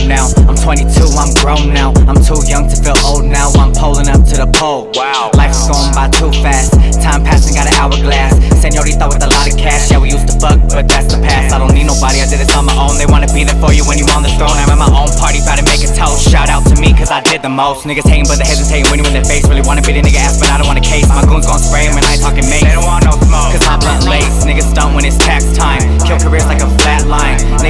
now. 0.00 0.32
I'm 0.48 0.56
22, 0.56 0.88
I'm 1.20 1.36
grown 1.36 1.74
now. 1.74 1.92
I'm 2.08 2.16
too 2.16 2.40
young 2.48 2.64
to 2.72 2.76
feel 2.80 2.96
old 3.04 3.28
now. 3.28 3.52
I'm 3.60 3.76
pulling 3.76 4.08
up 4.08 4.24
to 4.32 4.36
the 4.40 4.48
pole. 4.56 4.88
Wow. 4.96 5.28
Life's 5.36 5.68
going 5.68 5.92
by 5.92 6.08
too 6.08 6.32
fast. 6.40 6.72
Time 7.04 7.20
passing, 7.20 7.52
got 7.52 7.68
an 7.68 7.76
hourglass. 7.76 8.32
Senorita 8.64 9.04
with 9.12 9.20
a 9.20 9.28
lot 9.28 9.44
of 9.44 9.54
cash. 9.60 9.90
Yeah, 9.92 10.00
we 10.00 10.08
used 10.08 10.24
to 10.32 10.36
fuck, 10.40 10.56
but 10.72 10.88
that's 10.88 11.12
the 11.12 11.20
past. 11.20 11.52
I 11.52 11.58
don't 11.60 11.76
need 11.76 11.84
nobody. 11.84 12.24
I 12.24 12.26
did 12.30 12.40
this 12.40 12.56
on 12.56 12.64
my 12.64 12.76
own. 12.80 12.96
They 12.96 13.04
wanna 13.04 13.28
be 13.36 13.44
there 13.44 13.58
for 13.60 13.76
you 13.76 13.84
when 13.84 14.00
you're 14.00 14.08
on 14.16 14.24
the 14.24 14.32
throne. 14.40 14.56
I'm 14.56 14.72
at 14.72 14.80
my 14.80 14.88
own 14.88 15.12
party, 15.20 15.44
bout 15.44 15.60
to 15.60 15.64
make 15.68 15.84
a 15.84 15.90
toast. 15.92 16.24
Shout 16.24 16.48
out 16.48 16.64
to 16.72 16.74
me, 16.80 16.96
cause 16.96 17.12
I 17.12 17.20
did 17.20 17.44
the 17.44 17.52
most. 17.52 17.84
Niggas 17.84 18.08
hating, 18.08 18.24
but 18.32 18.40
they 18.40 18.48
hesitate 18.48 18.88
when 18.88 18.96
you 18.96 19.04
in 19.04 19.12
their 19.12 19.28
face. 19.28 19.44
Really 19.44 19.66
wanna 19.66 19.84
be 19.84 19.92
the 19.92 20.00
nigga 20.00 20.24
ass, 20.24 20.40
but 20.40 20.48
I 20.48 20.56
don't 20.56 20.70
want 20.70 20.80
a 20.80 20.86
case. 20.86 21.04
My 21.12 21.20
goons 21.28 21.44
gon' 21.44 21.60
spray 21.60 21.84
him, 21.84 22.00
and 22.00 22.06
I 22.08 22.16
ain't 22.16 22.24
talking 22.24 22.48
mates. 22.48 22.64
They 22.64 22.72
don't 22.72 22.88
want 22.88 23.04
no 23.04 23.12
smoke, 23.28 23.52
cause 23.52 23.66
my 23.68 23.76
blunt 23.76 24.08
lace. 24.08 24.48
Niggas 24.48 24.72
stunt 24.72 24.96
when 24.96 25.04
it's 25.04 25.20
tax 25.20 25.44
time. 25.52 25.84
Kill 26.08 26.16
careers 26.16 26.48
like 26.48 26.64
a 26.64 26.70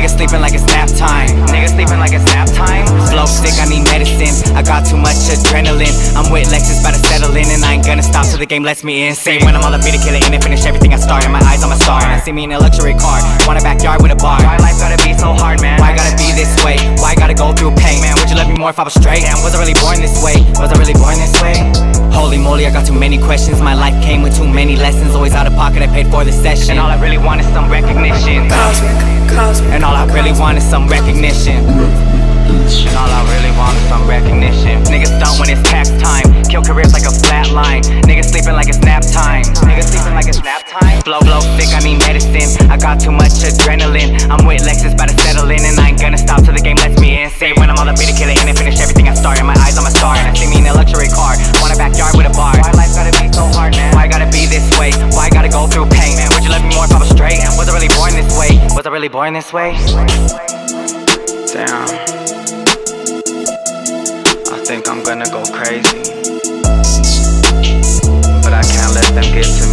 Niggas 0.02 0.18
sleeping 0.18 0.42
like 0.42 0.50
it's 0.50 0.66
nap 0.66 0.90
time. 0.98 1.30
Niggas 1.54 1.78
sleeping 1.78 2.02
like 2.02 2.10
it's 2.10 2.26
nap 2.34 2.50
time. 2.50 2.90
Flow 3.06 3.22
sick, 3.22 3.54
I 3.62 3.70
need 3.70 3.86
medicine. 3.86 4.34
I 4.50 4.58
got 4.58 4.82
too 4.82 4.98
much 4.98 5.14
adrenaline. 5.30 5.94
I'm 6.18 6.26
with 6.26 6.50
Lexus, 6.50 6.82
about 6.82 6.98
to 6.98 7.02
settle 7.06 7.30
in, 7.38 7.46
and 7.46 7.62
I 7.62 7.78
ain't 7.78 7.86
gonna 7.86 8.02
stop 8.02 8.26
till 8.26 8.42
the 8.42 8.50
game 8.50 8.66
lets 8.66 8.82
me 8.82 9.06
in. 9.06 9.14
Say 9.14 9.38
when 9.46 9.54
I'm 9.54 9.62
all 9.62 9.70
up, 9.70 9.78
be 9.86 9.94
the 9.94 10.02
killer 10.02 10.18
in 10.18 10.34
it, 10.34 10.42
finish 10.42 10.66
everything 10.66 10.92
I 10.92 10.98
start. 10.98 11.22
In 11.22 11.30
my 11.30 11.38
eyes, 11.46 11.62
I'm 11.62 11.70
a 11.70 11.78
star, 11.78 12.02
and 12.02 12.10
I 12.10 12.18
see 12.18 12.32
me 12.32 12.42
in 12.42 12.50
a 12.50 12.58
luxury 12.58 12.98
car. 12.98 13.22
Want 13.46 13.60
a 13.60 13.62
backyard 13.62 14.02
with 14.02 14.10
a 14.10 14.18
bar. 14.18 14.42
Why 14.42 14.58
life 14.58 14.74
gotta 14.82 14.98
be 15.06 15.14
so 15.14 15.38
hard, 15.38 15.62
man? 15.62 15.78
Why 15.78 15.94
gotta 15.94 16.18
be 16.18 16.34
this 16.34 16.50
way? 16.66 16.82
Why 16.98 17.14
gotta 17.14 17.38
go 17.38 17.54
through 17.54 17.70
pain, 17.78 18.02
man? 18.02 18.18
Would 18.18 18.26
you 18.26 18.34
love 18.34 18.50
me 18.50 18.58
more 18.58 18.74
if 18.74 18.80
I 18.80 18.82
was 18.82 18.98
straight? 18.98 19.22
Damn, 19.22 19.38
was 19.46 19.54
I 19.54 19.62
really 19.62 19.78
born 19.78 20.02
this 20.02 20.18
way? 20.18 20.34
Was 20.58 20.74
I 20.74 20.82
really 20.82 20.98
born 20.98 21.14
this 21.14 21.30
way? 21.38 21.91
Holy 22.12 22.38
moly, 22.38 22.66
I 22.66 22.70
got 22.70 22.86
too 22.86 22.98
many 22.98 23.18
questions. 23.18 23.60
My 23.60 23.74
life 23.74 23.96
came 24.02 24.22
with 24.22 24.36
too 24.36 24.46
many 24.46 24.76
lessons. 24.76 25.14
Always 25.14 25.34
out 25.34 25.46
of 25.46 25.54
pocket, 25.54 25.82
I 25.82 25.86
paid 25.88 26.08
for 26.08 26.24
the 26.24 26.32
session. 26.32 26.72
And 26.72 26.80
all 26.80 26.90
I 26.90 27.00
really 27.00 27.18
want 27.18 27.40
is 27.40 27.46
some 27.48 27.70
recognition. 27.70 28.48
Cosmic, 28.48 28.96
cosmic. 29.28 29.70
And 29.72 29.84
all 29.84 29.94
I 29.94 30.04
really 30.12 30.32
want 30.38 30.58
is 30.58 30.64
some 30.64 30.88
recognition. 30.88 31.64
And 32.52 32.96
all 32.96 33.08
I 33.08 33.22
really 33.32 33.52
want 33.56 33.76
is 33.76 33.88
some 33.88 34.06
recognition. 34.06 34.84
Niggas 34.92 35.16
stunt 35.16 35.40
when 35.40 35.48
it's 35.50 35.62
tax 35.68 35.88
time. 36.02 36.26
Kill 36.44 36.62
careers 36.62 36.92
like 36.92 37.04
a 37.08 37.10
flat 37.10 37.48
line. 37.50 37.82
Niggas 38.04 38.28
sleeping 38.30 38.52
like 38.52 38.68
it's 38.68 38.80
nap 38.80 39.02
time. 39.02 39.44
Niggas 39.64 39.88
sleeping 39.88 40.14
like 40.14 40.28
it's 40.28 40.42
nap 40.42 40.66
time. 40.68 41.00
Flow, 41.02 41.20
blow 41.20 41.40
sick, 41.56 41.72
I 41.72 41.80
need 41.80 41.98
medicine. 42.04 42.70
I 42.70 42.76
got 42.76 43.00
too 43.00 43.10
much 43.10 43.40
adrenaline. 43.40 44.20
I'm 44.28 44.44
with 44.46 44.62
Lexus, 44.62 44.92
about 44.92 45.08
to 45.08 45.16
settle 45.22 45.50
in. 45.50 45.64
And 45.64 45.80
I 45.80 45.88
ain't 45.90 46.00
gonna 46.00 46.18
stop 46.18 46.44
till 46.44 46.51
Was 58.82 58.88
I 58.88 58.90
really 58.90 59.06
born 59.06 59.32
this 59.32 59.52
way? 59.52 59.74
Damn. 61.52 61.86
I 64.50 64.64
think 64.64 64.88
I'm 64.88 65.04
gonna 65.04 65.24
go 65.26 65.44
crazy. 65.52 66.02
But 68.42 68.52
I 68.52 68.62
can't 68.64 68.92
let 68.92 69.06
them 69.14 69.22
get 69.32 69.44
to 69.44 69.66
me. 69.66 69.71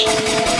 vezes. 0.00 0.51